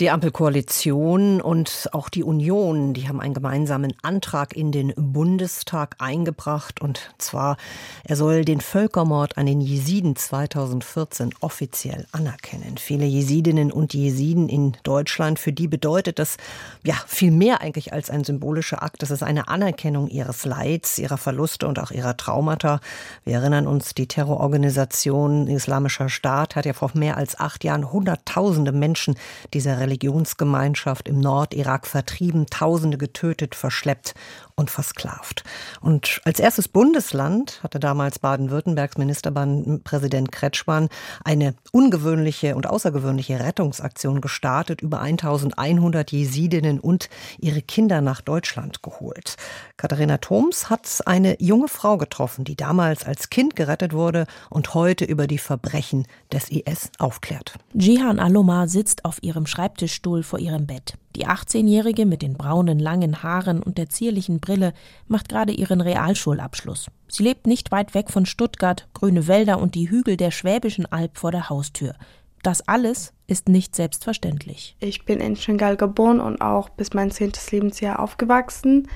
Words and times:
die 0.00 0.10
Ampelkoalition 0.10 1.40
und 1.40 1.88
auch 1.92 2.08
die 2.08 2.22
Union, 2.22 2.94
die 2.94 3.08
haben 3.08 3.20
einen 3.20 3.34
gemeinsamen 3.34 3.94
Antrag 4.02 4.54
in 4.54 4.70
den 4.70 4.92
Bundestag 4.96 5.96
eingebracht. 5.98 6.80
Und 6.80 7.10
zwar, 7.18 7.56
er 8.04 8.14
soll 8.14 8.44
den 8.44 8.60
Völkermord 8.60 9.36
an 9.36 9.46
den 9.46 9.60
Jesiden 9.60 10.14
2014 10.14 11.34
offiziell 11.40 12.06
anerkennen. 12.12 12.78
Viele 12.78 13.06
Jesidinnen 13.06 13.72
und 13.72 13.92
Jesiden 13.92 14.48
in 14.48 14.76
Deutschland, 14.84 15.40
für 15.40 15.52
die 15.52 15.66
bedeutet 15.66 16.20
das 16.20 16.36
ja 16.84 16.94
viel 17.08 17.32
mehr 17.32 17.60
eigentlich 17.60 17.92
als 17.92 18.08
ein 18.08 18.22
symbolischer 18.22 18.84
Akt. 18.84 19.02
Das 19.02 19.10
ist 19.10 19.24
eine 19.24 19.48
Anerkennung 19.48 20.06
ihres 20.06 20.44
Leids, 20.44 20.98
ihrer 21.00 21.18
Verluste 21.18 21.66
und 21.66 21.80
auch 21.80 21.90
ihrer 21.90 22.16
Traumata. 22.16 22.80
Wir 23.24 23.34
erinnern 23.34 23.66
uns, 23.66 23.94
die 23.94 24.06
Terrororganisation 24.06 25.48
Islamischer 25.48 26.08
Staat 26.08 26.54
hat 26.54 26.66
ja 26.66 26.72
vor 26.72 26.92
mehr 26.94 27.16
als 27.16 27.38
acht 27.40 27.64
Jahren 27.64 27.90
Hunderttausende 27.90 28.70
Menschen 28.70 29.16
dieser 29.52 29.87
Religionsgemeinschaft 29.88 31.08
im 31.08 31.18
Nordirak 31.18 31.86
vertrieben, 31.86 32.46
Tausende 32.46 32.98
getötet, 32.98 33.54
verschleppt 33.54 34.14
und 34.54 34.70
versklavt. 34.70 35.44
Und 35.80 36.20
als 36.24 36.40
erstes 36.40 36.68
Bundesland 36.68 37.62
hatte 37.62 37.80
damals 37.80 38.18
Baden-Württembergs 38.18 38.98
Ministerpräsident 38.98 40.32
Kretschmann 40.32 40.88
eine 41.24 41.54
ungewöhnliche 41.72 42.56
und 42.56 42.66
außergewöhnliche 42.66 43.40
Rettungsaktion 43.40 44.20
gestartet, 44.20 44.82
über 44.82 45.00
1100 45.00 46.10
Jesidinnen 46.10 46.80
und 46.80 47.08
ihre 47.38 47.62
Kinder 47.62 48.00
nach 48.00 48.20
Deutschland 48.20 48.82
geholt. 48.82 49.36
Katharina 49.76 50.18
Thoms 50.18 50.68
hat 50.68 51.02
eine 51.06 51.40
junge 51.40 51.68
Frau 51.68 51.96
getroffen, 51.96 52.44
die 52.44 52.56
damals 52.56 53.04
als 53.04 53.30
Kind 53.30 53.54
gerettet 53.56 53.92
wurde 53.92 54.26
und 54.50 54.74
heute 54.74 55.04
über 55.04 55.26
die 55.26 55.38
Verbrechen 55.38 56.06
des 56.32 56.50
IS 56.50 56.90
aufklärt. 56.98 57.54
Jihan 57.74 58.18
Alomar 58.18 58.66
sitzt 58.66 59.04
auf 59.04 59.22
ihrem 59.22 59.46
Schreibtischstuhl 59.78 60.22
vor 60.22 60.38
ihrem 60.40 60.66
Bett. 60.66 60.94
Die 61.14 61.26
18-Jährige 61.26 62.04
mit 62.04 62.22
den 62.22 62.34
braunen 62.34 62.80
langen 62.80 63.22
Haaren 63.22 63.62
und 63.62 63.78
der 63.78 63.88
zierlichen 63.88 64.40
Brille 64.40 64.72
macht 65.06 65.28
gerade 65.28 65.52
ihren 65.52 65.80
Realschulabschluss. 65.80 66.88
Sie 67.06 67.22
lebt 67.22 67.46
nicht 67.46 67.70
weit 67.70 67.94
weg 67.94 68.10
von 68.10 68.26
Stuttgart, 68.26 68.88
grüne 68.92 69.28
Wälder 69.28 69.60
und 69.60 69.74
die 69.74 69.88
Hügel 69.88 70.16
der 70.16 70.32
Schwäbischen 70.32 70.86
Alb 70.86 71.16
vor 71.16 71.30
der 71.30 71.48
Haustür. 71.48 71.94
Das 72.42 72.66
alles 72.66 73.12
ist 73.26 73.48
nicht 73.48 73.76
selbstverständlich. 73.76 74.76
Ich 74.80 75.04
bin 75.04 75.20
in 75.20 75.36
Schengal 75.36 75.76
geboren 75.76 76.20
und 76.20 76.40
auch 76.40 76.68
bis 76.68 76.92
mein 76.92 77.10
zehntes 77.10 77.50
Lebensjahr 77.52 78.00
aufgewachsen. 78.00 78.88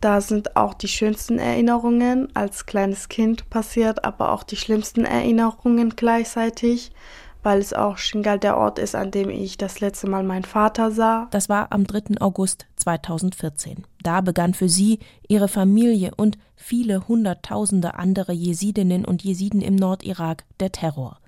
Da 0.00 0.20
sind 0.20 0.56
auch 0.56 0.74
die 0.74 0.88
schönsten 0.88 1.38
Erinnerungen 1.38 2.34
als 2.34 2.66
kleines 2.66 3.08
Kind 3.08 3.48
passiert, 3.50 4.04
aber 4.04 4.32
auch 4.32 4.42
die 4.42 4.56
schlimmsten 4.56 5.04
Erinnerungen 5.04 5.90
gleichzeitig 5.96 6.92
weil 7.44 7.60
es 7.60 7.72
auch 7.72 7.98
Shingal 7.98 8.38
der 8.38 8.56
Ort 8.56 8.78
ist, 8.78 8.94
an 8.94 9.10
dem 9.10 9.30
ich 9.30 9.56
das 9.56 9.80
letzte 9.80 10.08
Mal 10.08 10.24
meinen 10.24 10.44
Vater 10.44 10.90
sah. 10.90 11.28
Das 11.30 11.48
war 11.48 11.72
am 11.72 11.86
3. 11.86 12.20
August 12.20 12.66
2014. 12.76 13.84
Da 14.02 14.20
begann 14.20 14.54
für 14.54 14.68
sie, 14.68 14.98
ihre 15.28 15.48
Familie 15.48 16.12
und 16.16 16.38
viele 16.56 17.06
Hunderttausende 17.06 17.94
andere 17.94 18.32
Jesidinnen 18.32 19.04
und 19.04 19.22
Jesiden 19.22 19.60
im 19.60 19.76
Nordirak 19.76 20.44
der 20.60 20.72
Terror. 20.72 21.18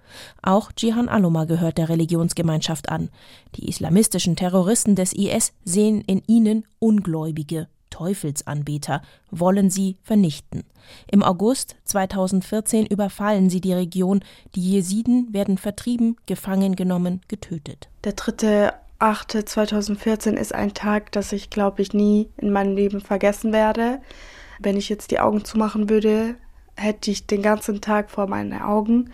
Auch 0.42 0.70
Jihan 0.76 1.08
Aloma 1.08 1.44
gehört 1.44 1.78
der 1.78 1.88
Religionsgemeinschaft 1.88 2.88
an. 2.88 3.10
Die 3.56 3.68
islamistischen 3.68 4.36
Terroristen 4.36 4.94
des 4.94 5.12
IS 5.12 5.52
sehen 5.64 6.00
in 6.00 6.22
ihnen 6.26 6.64
Ungläubige 6.78 7.68
Teufelsanbeter, 7.90 9.02
wollen 9.30 9.70
sie 9.70 9.96
vernichten. 10.02 10.64
Im 11.10 11.22
August 11.22 11.76
2014 11.84 12.86
überfallen 12.86 13.50
sie 13.50 13.60
die 13.60 13.72
Region. 13.72 14.24
Die 14.54 14.72
Jesiden 14.72 15.32
werden 15.32 15.58
vertrieben, 15.58 16.16
gefangen 16.26 16.76
genommen, 16.76 17.20
getötet. 17.28 17.88
Der 18.04 18.14
3.8.2014 18.14 20.34
ist 20.34 20.54
ein 20.54 20.74
Tag, 20.74 21.10
das 21.12 21.32
ich, 21.32 21.50
glaube 21.50 21.82
ich, 21.82 21.92
nie 21.92 22.28
in 22.36 22.52
meinem 22.52 22.76
Leben 22.76 23.00
vergessen 23.00 23.52
werde. 23.52 24.00
Wenn 24.58 24.76
ich 24.76 24.88
jetzt 24.88 25.10
die 25.10 25.20
Augen 25.20 25.44
zumachen 25.44 25.90
würde, 25.90 26.36
hätte 26.76 27.10
ich 27.10 27.26
den 27.26 27.42
ganzen 27.42 27.80
Tag 27.80 28.10
vor 28.10 28.26
meinen 28.26 28.60
Augen, 28.60 29.12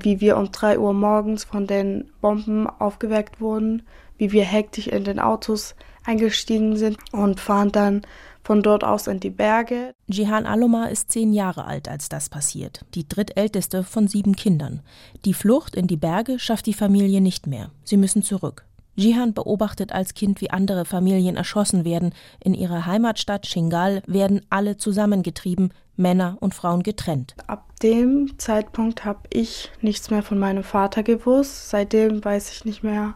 wie 0.00 0.20
wir 0.20 0.36
um 0.36 0.50
3 0.50 0.78
Uhr 0.78 0.92
morgens 0.92 1.44
von 1.44 1.66
den 1.66 2.10
Bomben 2.20 2.66
aufgeweckt 2.66 3.40
wurden, 3.40 3.82
wie 4.18 4.32
wir 4.32 4.44
hektisch 4.44 4.88
in 4.88 5.04
den 5.04 5.20
Autos 5.20 5.74
eingestiegen 6.04 6.76
sind 6.76 6.98
und 7.12 7.40
fahren 7.40 7.72
dann 7.72 8.02
von 8.42 8.62
dort 8.62 8.84
aus 8.84 9.06
in 9.06 9.20
die 9.20 9.30
Berge. 9.30 9.94
Jihan 10.06 10.46
Aloma 10.46 10.86
ist 10.86 11.10
zehn 11.10 11.32
Jahre 11.32 11.64
alt, 11.64 11.88
als 11.88 12.08
das 12.08 12.28
passiert, 12.28 12.84
die 12.94 13.08
drittälteste 13.08 13.82
von 13.82 14.06
sieben 14.06 14.36
Kindern. 14.36 14.80
Die 15.24 15.34
Flucht 15.34 15.74
in 15.74 15.86
die 15.86 15.96
Berge 15.96 16.38
schafft 16.38 16.66
die 16.66 16.74
Familie 16.74 17.20
nicht 17.20 17.46
mehr. 17.46 17.70
Sie 17.84 17.96
müssen 17.96 18.22
zurück. 18.22 18.66
Jihan 18.96 19.34
beobachtet 19.34 19.92
als 19.92 20.14
Kind, 20.14 20.40
wie 20.40 20.50
andere 20.50 20.84
Familien 20.84 21.36
erschossen 21.36 21.84
werden. 21.84 22.14
In 22.38 22.54
ihrer 22.54 22.86
Heimatstadt 22.86 23.46
Shingal 23.46 24.02
werden 24.06 24.42
alle 24.50 24.76
zusammengetrieben, 24.76 25.72
Männer 25.96 26.36
und 26.40 26.54
Frauen 26.54 26.82
getrennt. 26.82 27.34
Ab 27.46 27.64
dem 27.82 28.38
Zeitpunkt 28.38 29.04
habe 29.04 29.20
ich 29.30 29.70
nichts 29.80 30.10
mehr 30.10 30.22
von 30.22 30.38
meinem 30.38 30.62
Vater 30.62 31.02
gewusst. 31.02 31.70
Seitdem 31.70 32.24
weiß 32.24 32.52
ich 32.52 32.64
nicht 32.64 32.84
mehr, 32.84 33.14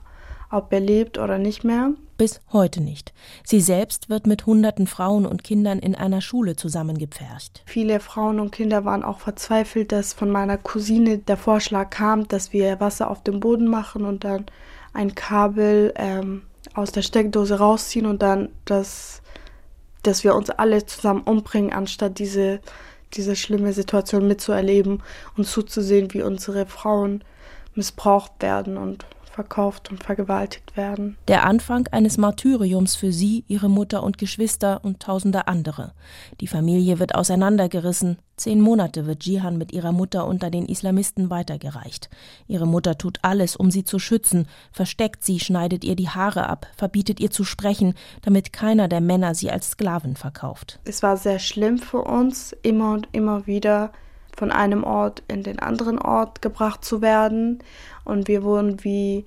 ob 0.50 0.72
er 0.72 0.80
lebt 0.80 1.18
oder 1.18 1.38
nicht 1.38 1.64
mehr. 1.64 1.92
Bis 2.18 2.40
heute 2.52 2.80
nicht. 2.80 3.12
Sie 3.44 3.60
selbst 3.60 4.10
wird 4.10 4.26
mit 4.26 4.44
hunderten 4.44 4.88
Frauen 4.88 5.24
und 5.24 5.44
Kindern 5.44 5.78
in 5.78 5.94
einer 5.94 6.20
Schule 6.20 6.56
zusammengepfercht. 6.56 7.62
Viele 7.64 8.00
Frauen 8.00 8.40
und 8.40 8.50
Kinder 8.50 8.84
waren 8.84 9.04
auch 9.04 9.20
verzweifelt, 9.20 9.92
dass 9.92 10.14
von 10.14 10.28
meiner 10.28 10.58
Cousine 10.58 11.18
der 11.18 11.36
Vorschlag 11.36 11.90
kam, 11.90 12.26
dass 12.26 12.52
wir 12.52 12.80
Wasser 12.80 13.08
auf 13.08 13.22
dem 13.22 13.38
Boden 13.38 13.68
machen 13.68 14.04
und 14.04 14.24
dann 14.24 14.46
ein 14.92 15.14
Kabel 15.14 15.94
ähm, 15.94 16.42
aus 16.74 16.90
der 16.90 17.02
Steckdose 17.02 17.60
rausziehen 17.60 18.06
und 18.06 18.20
dann 18.20 18.48
das, 18.64 19.22
dass 20.02 20.24
wir 20.24 20.34
uns 20.34 20.50
alle 20.50 20.84
zusammen 20.86 21.22
umbringen, 21.22 21.72
anstatt 21.72 22.18
diese, 22.18 22.58
diese 23.14 23.36
schlimme 23.36 23.72
Situation 23.72 24.26
mitzuerleben 24.26 25.04
und 25.36 25.46
zuzusehen, 25.46 26.12
wie 26.12 26.22
unsere 26.22 26.66
Frauen 26.66 27.22
missbraucht 27.76 28.32
werden 28.40 28.76
und 28.76 29.06
verkauft 29.38 29.92
und 29.92 30.02
vergewaltigt 30.02 30.76
werden. 30.76 31.16
Der 31.28 31.46
Anfang 31.46 31.86
eines 31.92 32.18
Martyriums 32.18 32.96
für 32.96 33.12
sie, 33.12 33.44
ihre 33.46 33.68
Mutter 33.68 34.02
und 34.02 34.18
Geschwister 34.18 34.80
und 34.82 34.98
tausende 34.98 35.46
andere. 35.46 35.92
Die 36.40 36.48
Familie 36.48 36.98
wird 36.98 37.14
auseinandergerissen. 37.14 38.18
Zehn 38.34 38.60
Monate 38.60 39.06
wird 39.06 39.22
Jihan 39.22 39.56
mit 39.56 39.70
ihrer 39.70 39.92
Mutter 39.92 40.26
unter 40.26 40.50
den 40.50 40.66
Islamisten 40.66 41.30
weitergereicht. 41.30 42.10
Ihre 42.48 42.66
Mutter 42.66 42.98
tut 42.98 43.20
alles, 43.22 43.54
um 43.54 43.70
sie 43.70 43.84
zu 43.84 44.00
schützen, 44.00 44.48
versteckt 44.72 45.22
sie, 45.22 45.38
schneidet 45.38 45.84
ihr 45.84 45.94
die 45.94 46.08
Haare 46.08 46.48
ab, 46.48 46.66
verbietet 46.76 47.20
ihr 47.20 47.30
zu 47.30 47.44
sprechen, 47.44 47.94
damit 48.22 48.52
keiner 48.52 48.88
der 48.88 49.00
Männer 49.00 49.36
sie 49.36 49.52
als 49.52 49.70
Sklaven 49.70 50.16
verkauft. 50.16 50.80
Es 50.82 51.04
war 51.04 51.16
sehr 51.16 51.38
schlimm 51.38 51.78
für 51.78 52.02
uns, 52.02 52.56
immer 52.62 52.92
und 52.92 53.06
immer 53.12 53.46
wieder 53.46 53.92
von 54.38 54.52
einem 54.52 54.84
Ort 54.84 55.22
in 55.28 55.42
den 55.42 55.58
anderen 55.58 55.98
Ort 55.98 56.40
gebracht 56.40 56.84
zu 56.84 57.02
werden 57.02 57.58
und 58.04 58.28
wir 58.28 58.42
wurden 58.44 58.84
wie 58.84 59.24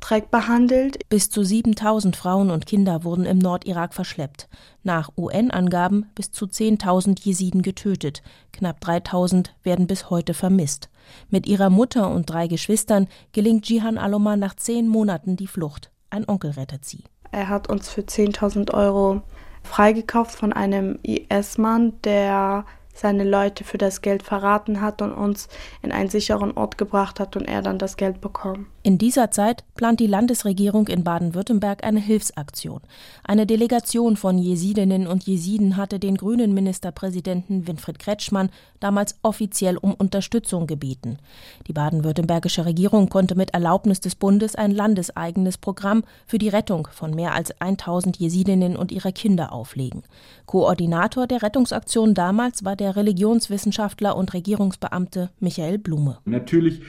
Dreck 0.00 0.30
behandelt. 0.30 0.98
Bis 1.08 1.28
zu 1.28 1.42
7000 1.42 2.14
Frauen 2.14 2.50
und 2.50 2.66
Kinder 2.66 3.02
wurden 3.02 3.24
im 3.24 3.38
Nordirak 3.38 3.94
verschleppt. 3.94 4.48
Nach 4.84 5.10
UN-Angaben 5.16 6.06
bis 6.14 6.30
zu 6.30 6.46
10.000 6.46 7.20
Jesiden 7.20 7.62
getötet. 7.62 8.22
Knapp 8.52 8.80
3000 8.80 9.56
werden 9.64 9.88
bis 9.88 10.08
heute 10.08 10.34
vermisst. 10.34 10.88
Mit 11.30 11.48
ihrer 11.48 11.68
Mutter 11.68 12.08
und 12.10 12.30
drei 12.30 12.46
Geschwistern 12.46 13.08
gelingt 13.32 13.68
Jihan 13.68 13.98
Aloma 13.98 14.36
nach 14.36 14.54
zehn 14.54 14.86
Monaten 14.86 15.36
die 15.36 15.48
Flucht. 15.48 15.90
Ein 16.10 16.28
Onkel 16.28 16.52
rettet 16.52 16.84
sie. 16.84 17.02
Er 17.32 17.48
hat 17.48 17.68
uns 17.68 17.88
für 17.88 18.02
10.000 18.02 18.72
Euro 18.72 19.22
freigekauft 19.64 20.38
von 20.38 20.52
einem 20.52 20.98
IS-Mann, 21.02 21.94
der 22.04 22.64
seine 22.98 23.24
Leute 23.24 23.64
für 23.64 23.78
das 23.78 24.02
Geld 24.02 24.22
verraten 24.22 24.80
hat 24.80 25.02
und 25.02 25.12
uns 25.12 25.48
in 25.82 25.92
einen 25.92 26.10
sicheren 26.10 26.52
Ort 26.52 26.78
gebracht 26.78 27.20
hat 27.20 27.36
und 27.36 27.44
er 27.44 27.62
dann 27.62 27.78
das 27.78 27.96
Geld 27.96 28.20
bekommen. 28.20 28.66
In 28.82 28.98
dieser 28.98 29.30
Zeit 29.30 29.64
plant 29.74 30.00
die 30.00 30.06
Landesregierung 30.06 30.88
in 30.88 31.04
Baden-Württemberg 31.04 31.84
eine 31.84 32.00
Hilfsaktion. 32.00 32.80
Eine 33.22 33.46
Delegation 33.46 34.16
von 34.16 34.38
Jesidinnen 34.38 35.06
und 35.06 35.24
Jesiden 35.24 35.76
hatte 35.76 35.98
den 35.98 36.16
grünen 36.16 36.54
Ministerpräsidenten 36.54 37.66
Winfried 37.68 37.98
Kretschmann 37.98 38.50
damals 38.80 39.16
offiziell 39.22 39.76
um 39.76 39.94
Unterstützung 39.94 40.66
gebeten. 40.66 41.18
Die 41.66 41.72
baden-württembergische 41.72 42.64
Regierung 42.64 43.08
konnte 43.08 43.34
mit 43.34 43.52
Erlaubnis 43.52 44.00
des 44.00 44.14
Bundes 44.14 44.54
ein 44.54 44.70
landeseigenes 44.70 45.58
Programm 45.58 46.04
für 46.26 46.38
die 46.38 46.48
Rettung 46.48 46.88
von 46.90 47.14
mehr 47.14 47.34
als 47.34 47.60
1000 47.60 48.16
Jesidinnen 48.16 48.76
und 48.76 48.90
ihrer 48.90 49.12
Kinder 49.12 49.52
auflegen. 49.52 50.02
Koordinator 50.46 51.26
der 51.26 51.42
Rettungsaktion 51.42 52.14
damals 52.14 52.64
war 52.64 52.76
der 52.76 52.87
Religionswissenschaftler 52.96 54.16
und 54.16 54.34
Regierungsbeamte 54.34 55.30
Michael 55.40 55.78
Blume. 55.78 56.18
Natürlich 56.24 56.82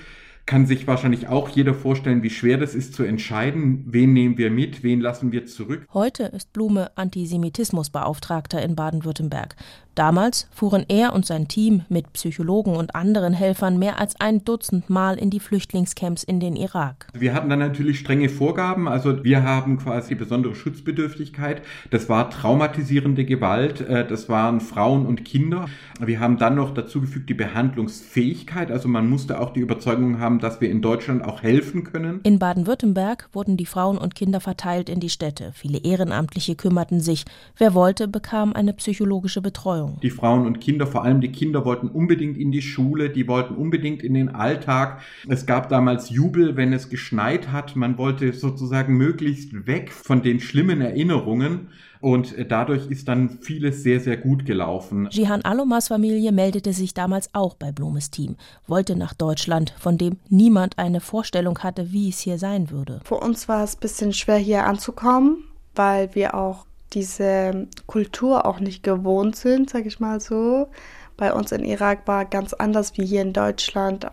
kann 0.50 0.66
sich 0.66 0.88
wahrscheinlich 0.88 1.28
auch 1.28 1.48
jeder 1.50 1.75
vorstellen, 1.75 2.24
wie 2.24 2.31
schwer 2.31 2.57
das 2.57 2.74
ist 2.74 2.96
zu 2.96 3.04
entscheiden, 3.04 3.84
wen 3.86 4.13
nehmen 4.13 4.40
wir 4.40 4.50
mit, 4.50 4.81
wen 4.81 5.00
lassen 5.00 5.31
wir 5.31 5.46
zurück. 5.46 5.86
Heute 5.94 6.24
ist 6.24 6.54
Blume 6.54 6.90
Antisemitismusbeauftragter 6.96 8.60
in 8.60 8.75
Baden-Württemberg. 8.75 9.56
Damals 10.00 10.48
fuhren 10.51 10.86
er 10.88 11.12
und 11.12 11.25
sein 11.25 11.50
Team 11.50 11.81
mit 11.90 12.13
Psychologen 12.13 12.78
und 12.78 12.96
anderen 12.96 13.34
Helfern 13.34 13.78
mehr 13.78 14.00
als 14.00 14.16
ein 14.22 14.46
Dutzend 14.46 14.90
Mal 14.90 15.19
in 15.19 15.30
die 15.30 15.42
Flüchtlingscamps 15.42 16.24
in 16.24 16.40
den 16.40 16.56
Irak. 16.56 17.07
Wir 17.13 17.34
hatten 17.34 17.50
dann 17.50 17.60
natürlich 17.60 18.00
strenge 18.00 18.30
Vorgaben. 18.30 18.88
Also 18.88 19.25
wir 19.25 19.44
haben 19.44 19.78
quasi 19.78 20.16
besondere 20.16 20.56
Schutzbedürftigkeit. 20.56 21.63
Das 21.90 22.07
war 22.07 22.30
traumatisierende 22.30 23.25
Gewalt. 23.25 23.81
Äh, 23.81 24.07
das 24.07 24.30
waren 24.30 24.62
Frauen 24.62 25.06
und 25.06 25.25
Kinder. 25.25 25.66
Wir 26.00 26.22
haben 26.22 26.38
dann 26.38 26.56
noch 26.56 26.74
dazu 26.74 27.02
gefügt 27.02 27.30
die 27.30 27.34
Behandlungsfähigkeit. 27.34 28.72
Also 28.72 28.88
man 28.88 29.10
musste 29.10 29.42
auch 29.42 29.52
die 29.52 29.60
Überzeugung 29.60 30.19
haben, 30.19 30.39
dass 30.40 30.62
wir 30.62 30.70
in 30.70 30.82
Deutschland 30.82 31.24
auch 31.24 31.44
helfen 31.44 31.84
können. 31.84 32.22
In 32.24 32.40
Baden-Württemberg 32.40 33.30
wurden 33.34 33.58
die 33.58 33.66
Frauen 33.66 33.98
und 33.98 34.16
Kinder 34.16 34.40
verteilt 34.40 34.90
in 34.90 35.00
die 35.00 35.10
Städte. 35.10 35.52
Viele 35.54 35.80
Ehrenamtliche 35.80 36.56
kümmerten 36.56 37.02
sich. 37.02 37.26
Wer 37.58 37.74
wollte, 37.74 38.08
bekam 38.08 38.54
eine 38.54 38.74
psychologische 38.74 39.42
Betreuung. 39.42 39.60
Betreuung. 39.60 40.00
Die 40.02 40.10
Frauen 40.10 40.46
und 40.46 40.62
Kinder, 40.62 40.88
vor 40.88 41.04
allem 41.04 41.22
die 41.22 41.32
Kinder, 41.32 41.66
wollten 41.66 41.88
unbedingt 41.88 42.38
in 42.38 42.52
die 42.52 42.62
Schule, 42.62 43.10
die 43.10 43.28
wollten 43.28 43.56
unbedingt 43.56 44.04
in 44.04 44.14
den 44.14 44.30
Alltag. 44.30 45.02
Es 45.28 45.46
gab 45.46 45.70
damals 45.70 46.10
Jubel, 46.10 46.56
wenn 46.56 46.74
es 46.74 46.90
geschneit 46.90 47.52
hat. 47.52 47.76
Man 47.76 47.98
wollte 47.98 48.32
sozusagen 48.34 48.96
möglichst 48.96 49.68
weg 49.68 49.92
von 49.92 50.22
den 50.22 50.40
schlimmen 50.40 50.82
Erinnerungen. 50.82 51.70
Und 52.01 52.34
dadurch 52.48 52.90
ist 52.90 53.10
dann 53.10 53.40
vieles 53.42 53.84
sehr, 53.84 54.00
sehr 54.00 54.16
gut 54.16 54.46
gelaufen. 54.46 55.10
Jihan 55.12 55.42
Alomas 55.42 55.90
Familie 55.90 56.31
meldete 56.31 56.72
sich 56.72 56.94
damals 56.94 57.30
auch 57.34 57.56
bei 57.56 57.74
Blumes 57.74 58.10
Team, 58.10 58.38
wollte 58.68 58.96
nach 58.96 59.13
Deutschland, 59.13 59.74
von 59.78 59.98
dem 59.98 60.18
niemand 60.30 60.78
eine 60.80 61.01
Vorstellung 61.01 61.60
hatte, 61.60 61.92
wie 61.92 62.10
es 62.10 62.19
hier 62.19 62.38
sein 62.38 62.69
würde. 62.69 63.01
Für 63.04 63.16
uns 63.18 63.50
war 63.50 63.66
es 63.66 63.75
ein 63.75 63.80
bisschen 63.81 64.13
schwer, 64.13 64.38
hier 64.38 64.66
anzukommen, 64.66 65.44
weil 65.75 66.16
wir 66.16 66.36
auch 66.36 66.66
diese 66.94 67.68
Kultur 67.86 68.45
auch 68.45 68.62
nicht 68.62 68.81
gewohnt 68.81 69.36
sind, 69.36 69.69
sag 69.69 69.86
ich 69.86 70.00
mal 70.00 70.22
so. 70.22 70.69
Bei 71.18 71.34
uns 71.34 71.52
in 71.52 71.66
Irak 71.66 72.07
war 72.07 72.24
ganz 72.24 72.54
anders 72.54 72.98
wie 72.98 73.06
hier 73.06 73.24
in 73.24 73.34
Deutschland. 73.34 74.07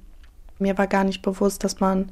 Mir 0.58 0.76
war 0.76 0.88
gar 0.88 1.04
nicht 1.04 1.22
bewusst, 1.22 1.62
dass 1.62 1.78
man 1.78 2.10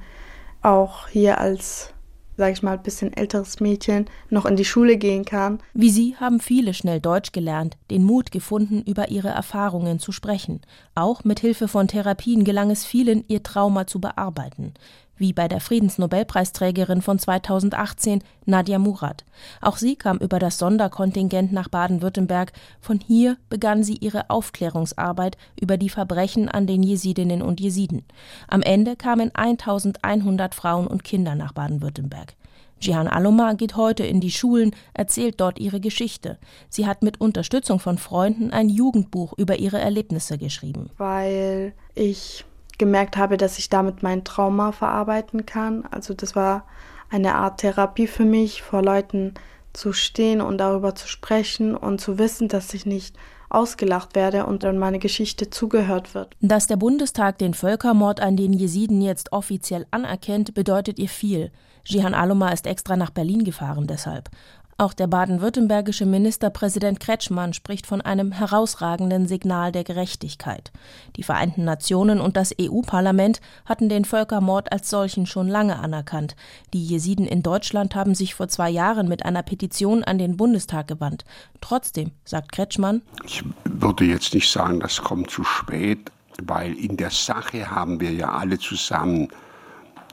auch 0.62 1.08
hier 1.08 1.38
als 1.38 1.93
sag 2.36 2.52
ich 2.52 2.62
mal, 2.62 2.72
ein 2.72 2.82
bisschen 2.82 3.12
älteres 3.12 3.60
Mädchen 3.60 4.06
noch 4.30 4.46
in 4.46 4.56
die 4.56 4.64
Schule 4.64 4.96
gehen 4.96 5.24
kann. 5.24 5.58
Wie 5.72 5.90
sie 5.90 6.16
haben 6.16 6.40
viele 6.40 6.74
schnell 6.74 7.00
Deutsch 7.00 7.32
gelernt, 7.32 7.76
den 7.90 8.04
Mut 8.04 8.30
gefunden, 8.30 8.82
über 8.82 9.10
ihre 9.10 9.28
Erfahrungen 9.28 9.98
zu 9.98 10.12
sprechen. 10.12 10.60
Auch 10.94 11.24
mit 11.24 11.40
Hilfe 11.40 11.68
von 11.68 11.88
Therapien 11.88 12.44
gelang 12.44 12.70
es 12.70 12.84
vielen, 12.84 13.24
ihr 13.28 13.42
Trauma 13.42 13.86
zu 13.86 14.00
bearbeiten 14.00 14.74
wie 15.16 15.32
bei 15.32 15.48
der 15.48 15.60
Friedensnobelpreisträgerin 15.60 17.02
von 17.02 17.18
2018, 17.18 18.22
Nadia 18.46 18.78
Murad. 18.78 19.24
Auch 19.60 19.76
sie 19.76 19.96
kam 19.96 20.18
über 20.18 20.38
das 20.38 20.58
Sonderkontingent 20.58 21.52
nach 21.52 21.68
Baden-Württemberg. 21.68 22.52
Von 22.80 23.00
hier 23.00 23.36
begann 23.48 23.84
sie 23.84 23.96
ihre 23.96 24.30
Aufklärungsarbeit 24.30 25.36
über 25.60 25.76
die 25.76 25.90
Verbrechen 25.90 26.48
an 26.48 26.66
den 26.66 26.82
Jesidinnen 26.82 27.42
und 27.42 27.60
Jesiden. 27.60 28.04
Am 28.48 28.62
Ende 28.62 28.96
kamen 28.96 29.34
1100 29.34 30.54
Frauen 30.54 30.86
und 30.86 31.04
Kinder 31.04 31.34
nach 31.34 31.52
Baden-Württemberg. 31.52 32.34
Jihan 32.80 33.08
Alomar 33.08 33.54
geht 33.54 33.76
heute 33.76 34.04
in 34.04 34.20
die 34.20 34.30
Schulen, 34.30 34.74
erzählt 34.92 35.40
dort 35.40 35.58
ihre 35.58 35.80
Geschichte. 35.80 36.38
Sie 36.68 36.86
hat 36.86 37.02
mit 37.02 37.20
Unterstützung 37.20 37.78
von 37.78 37.98
Freunden 37.98 38.50
ein 38.50 38.68
Jugendbuch 38.68 39.32
über 39.38 39.58
ihre 39.58 39.80
Erlebnisse 39.80 40.36
geschrieben. 40.38 40.90
Weil 40.98 41.72
ich 41.94 42.44
gemerkt 42.78 43.16
habe, 43.16 43.36
dass 43.36 43.58
ich 43.58 43.68
damit 43.68 44.02
mein 44.02 44.24
Trauma 44.24 44.72
verarbeiten 44.72 45.46
kann. 45.46 45.84
Also 45.90 46.14
das 46.14 46.34
war 46.34 46.66
eine 47.10 47.34
Art 47.36 47.58
Therapie 47.60 48.06
für 48.06 48.24
mich, 48.24 48.62
vor 48.62 48.82
Leuten 48.82 49.34
zu 49.72 49.92
stehen 49.92 50.40
und 50.40 50.58
darüber 50.58 50.94
zu 50.94 51.08
sprechen 51.08 51.76
und 51.76 52.00
zu 52.00 52.18
wissen, 52.18 52.48
dass 52.48 52.74
ich 52.74 52.86
nicht 52.86 53.16
ausgelacht 53.50 54.14
werde 54.14 54.46
und 54.46 54.64
dann 54.64 54.78
meine 54.78 54.98
Geschichte 54.98 55.50
zugehört 55.50 56.14
wird. 56.14 56.34
Dass 56.40 56.66
der 56.66 56.76
Bundestag 56.76 57.38
den 57.38 57.54
Völkermord 57.54 58.20
an 58.20 58.36
den 58.36 58.52
Jesiden 58.52 59.00
jetzt 59.00 59.32
offiziell 59.32 59.86
anerkennt, 59.90 60.54
bedeutet 60.54 60.98
ihr 60.98 61.08
viel. 61.08 61.52
Jihan 61.84 62.14
Aloma 62.14 62.50
ist 62.50 62.66
extra 62.66 62.96
nach 62.96 63.10
Berlin 63.10 63.44
gefahren 63.44 63.86
deshalb. 63.86 64.30
Auch 64.76 64.92
der 64.92 65.06
baden-württembergische 65.06 66.04
Ministerpräsident 66.04 66.98
Kretschmann 66.98 67.52
spricht 67.52 67.86
von 67.86 68.00
einem 68.00 68.32
herausragenden 68.32 69.28
Signal 69.28 69.70
der 69.70 69.84
Gerechtigkeit. 69.84 70.72
Die 71.16 71.22
Vereinten 71.22 71.64
Nationen 71.64 72.20
und 72.20 72.36
das 72.36 72.52
EU-Parlament 72.60 73.40
hatten 73.64 73.88
den 73.88 74.04
Völkermord 74.04 74.72
als 74.72 74.90
solchen 74.90 75.26
schon 75.26 75.46
lange 75.46 75.78
anerkannt. 75.78 76.34
Die 76.72 76.84
Jesiden 76.84 77.26
in 77.26 77.42
Deutschland 77.42 77.94
haben 77.94 78.14
sich 78.16 78.34
vor 78.34 78.48
zwei 78.48 78.68
Jahren 78.68 79.06
mit 79.06 79.24
einer 79.24 79.42
Petition 79.42 80.02
an 80.02 80.18
den 80.18 80.36
Bundestag 80.36 80.88
gewandt. 80.88 81.24
Trotzdem, 81.60 82.10
sagt 82.24 82.50
Kretschmann, 82.50 83.02
ich 83.24 83.44
würde 83.64 84.04
jetzt 84.04 84.34
nicht 84.34 84.50
sagen, 84.50 84.80
das 84.80 85.00
kommt 85.00 85.30
zu 85.30 85.44
spät, 85.44 86.10
weil 86.42 86.74
in 86.74 86.96
der 86.96 87.10
Sache 87.10 87.70
haben 87.70 88.00
wir 88.00 88.12
ja 88.12 88.32
alle 88.32 88.58
zusammen 88.58 89.28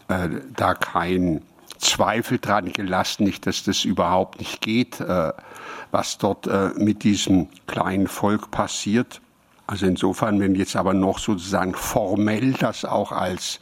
äh, 0.07 0.29
da 0.55 0.75
kein 0.75 1.41
Zweifel 1.81 2.39
dran 2.39 2.71
gelassen, 2.71 3.23
nicht, 3.23 3.45
dass 3.45 3.63
das 3.63 3.83
überhaupt 3.85 4.39
nicht 4.39 4.61
geht, 4.61 4.99
äh, 4.99 5.33
was 5.91 6.17
dort 6.17 6.47
äh, 6.47 6.69
mit 6.77 7.03
diesem 7.03 7.49
kleinen 7.67 8.07
Volk 8.07 8.51
passiert. 8.51 9.21
Also 9.67 9.85
insofern, 9.85 10.39
wenn 10.39 10.55
jetzt 10.55 10.75
aber 10.75 10.93
noch 10.93 11.19
sozusagen 11.19 11.73
formell 11.73 12.53
das 12.53 12.85
auch 12.85 13.11
als 13.11 13.59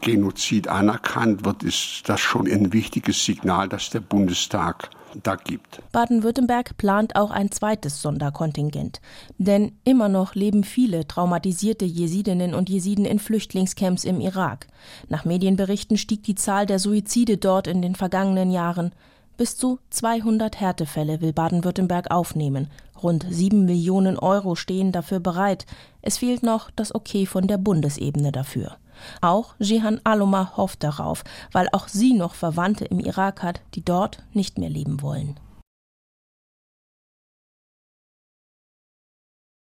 Genozid 0.00 0.68
anerkannt 0.68 1.44
wird, 1.44 1.62
ist 1.62 2.02
das 2.06 2.20
schon 2.20 2.46
ein 2.46 2.72
wichtiges 2.72 3.24
Signal, 3.24 3.68
dass 3.68 3.90
der 3.90 4.00
Bundestag 4.00 4.90
da 5.22 5.36
gibt. 5.36 5.82
Baden-Württemberg 5.92 6.76
plant 6.76 7.16
auch 7.16 7.30
ein 7.30 7.50
zweites 7.50 8.02
Sonderkontingent. 8.02 9.00
Denn 9.38 9.72
immer 9.84 10.08
noch 10.08 10.34
leben 10.34 10.64
viele 10.64 11.06
traumatisierte 11.06 11.84
Jesidinnen 11.84 12.54
und 12.54 12.68
Jesiden 12.68 13.04
in 13.04 13.18
Flüchtlingscamps 13.18 14.04
im 14.04 14.20
Irak. 14.20 14.66
Nach 15.08 15.24
Medienberichten 15.24 15.96
stieg 15.96 16.22
die 16.24 16.34
Zahl 16.34 16.66
der 16.66 16.78
Suizide 16.78 17.36
dort 17.36 17.66
in 17.66 17.82
den 17.82 17.94
vergangenen 17.94 18.50
Jahren. 18.50 18.92
Bis 19.36 19.56
zu 19.56 19.78
200 19.90 20.60
Härtefälle 20.60 21.20
will 21.20 21.32
Baden-Württemberg 21.32 22.10
aufnehmen. 22.10 22.68
Rund 23.02 23.24
7 23.28 23.64
Millionen 23.64 24.18
Euro 24.18 24.54
stehen 24.54 24.92
dafür 24.92 25.20
bereit. 25.20 25.64
Es 26.02 26.18
fehlt 26.18 26.42
noch 26.42 26.70
das 26.70 26.94
Okay 26.94 27.24
von 27.24 27.46
der 27.46 27.56
Bundesebene 27.56 28.32
dafür. 28.32 28.76
Auch 29.20 29.54
Jihan 29.58 30.00
Aloma 30.04 30.52
hofft 30.56 30.82
darauf, 30.82 31.24
weil 31.52 31.68
auch 31.72 31.88
sie 31.88 32.14
noch 32.14 32.34
Verwandte 32.34 32.84
im 32.84 33.00
Irak 33.00 33.42
hat, 33.42 33.60
die 33.74 33.84
dort 33.84 34.22
nicht 34.32 34.58
mehr 34.58 34.70
leben 34.70 35.02
wollen. 35.02 35.38